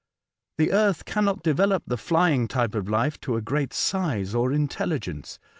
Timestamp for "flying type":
1.95-2.73